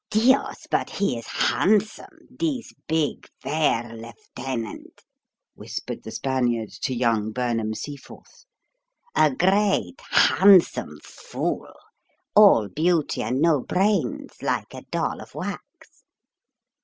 "Dios! 0.09 0.65
but 0.71 0.89
he 0.89 1.15
is 1.15 1.27
handsome, 1.27 2.25
this 2.31 2.73
big, 2.87 3.27
fair 3.39 3.95
lieutenant!" 3.95 5.03
whispered 5.53 6.01
the 6.01 6.09
Spaniard 6.09 6.71
to 6.81 6.95
young 6.95 7.31
Burnham 7.31 7.75
Seaforth. 7.75 8.45
"A 9.15 9.29
great, 9.29 10.01
handsome 10.09 10.97
fool 11.03 11.71
all 12.35 12.67
beauty 12.67 13.21
and 13.21 13.39
no 13.39 13.59
brains, 13.59 14.41
like 14.41 14.73
a 14.73 14.81
doll 14.89 15.21
of 15.21 15.35
wax!" 15.35 16.03